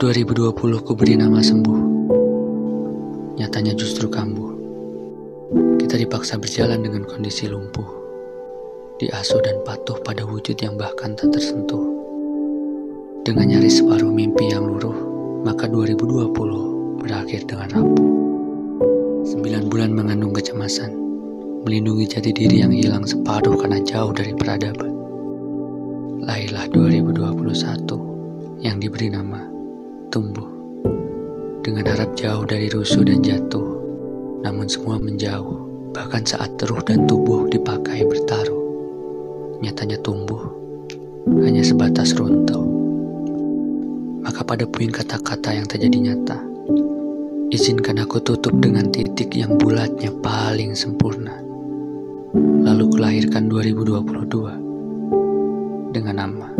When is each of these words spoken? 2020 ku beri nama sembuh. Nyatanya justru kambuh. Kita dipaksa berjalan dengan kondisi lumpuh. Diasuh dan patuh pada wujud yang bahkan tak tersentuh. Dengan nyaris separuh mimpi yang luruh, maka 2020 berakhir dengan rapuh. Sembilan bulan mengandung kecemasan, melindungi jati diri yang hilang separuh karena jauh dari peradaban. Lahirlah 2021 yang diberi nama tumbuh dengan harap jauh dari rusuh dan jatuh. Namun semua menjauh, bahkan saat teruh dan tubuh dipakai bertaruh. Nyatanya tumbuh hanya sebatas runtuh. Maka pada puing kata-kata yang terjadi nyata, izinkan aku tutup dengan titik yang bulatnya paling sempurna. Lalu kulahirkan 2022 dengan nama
2020 0.00 0.88
ku 0.88 0.96
beri 0.96 1.20
nama 1.20 1.44
sembuh. 1.44 1.80
Nyatanya 3.36 3.76
justru 3.76 4.08
kambuh. 4.08 4.48
Kita 5.76 6.00
dipaksa 6.00 6.40
berjalan 6.40 6.80
dengan 6.80 7.04
kondisi 7.04 7.44
lumpuh. 7.44 7.84
Diasuh 8.96 9.44
dan 9.44 9.60
patuh 9.68 10.00
pada 10.00 10.24
wujud 10.24 10.56
yang 10.64 10.80
bahkan 10.80 11.12
tak 11.12 11.36
tersentuh. 11.36 11.84
Dengan 13.20 13.52
nyaris 13.52 13.84
separuh 13.84 14.08
mimpi 14.08 14.48
yang 14.48 14.64
luruh, 14.64 14.96
maka 15.44 15.68
2020 15.68 16.96
berakhir 17.04 17.44
dengan 17.44 17.68
rapuh. 17.76 18.08
Sembilan 19.28 19.68
bulan 19.68 19.92
mengandung 19.92 20.32
kecemasan, 20.32 20.88
melindungi 21.68 22.08
jati 22.08 22.32
diri 22.32 22.64
yang 22.64 22.72
hilang 22.72 23.04
separuh 23.04 23.60
karena 23.60 23.76
jauh 23.84 24.16
dari 24.16 24.32
peradaban. 24.32 24.88
Lahirlah 26.24 26.64
2021 26.72 28.64
yang 28.64 28.80
diberi 28.80 29.12
nama 29.12 29.41
tumbuh 30.12 30.44
dengan 31.64 31.88
harap 31.88 32.12
jauh 32.12 32.44
dari 32.44 32.68
rusuh 32.68 33.00
dan 33.00 33.24
jatuh. 33.24 33.80
Namun 34.44 34.68
semua 34.68 35.00
menjauh, 35.00 35.88
bahkan 35.96 36.20
saat 36.28 36.52
teruh 36.60 36.84
dan 36.84 37.08
tubuh 37.08 37.48
dipakai 37.48 38.04
bertaruh. 38.04 38.60
Nyatanya 39.64 39.96
tumbuh 40.04 40.52
hanya 41.40 41.64
sebatas 41.64 42.12
runtuh. 42.12 42.60
Maka 44.20 44.44
pada 44.44 44.68
puing 44.68 44.92
kata-kata 44.92 45.56
yang 45.56 45.64
terjadi 45.64 46.12
nyata, 46.12 46.44
izinkan 47.48 48.04
aku 48.04 48.20
tutup 48.20 48.52
dengan 48.60 48.92
titik 48.92 49.32
yang 49.32 49.56
bulatnya 49.56 50.12
paling 50.20 50.76
sempurna. 50.76 51.40
Lalu 52.36 52.84
kulahirkan 52.92 53.48
2022 53.48 55.96
dengan 55.96 56.20
nama 56.20 56.52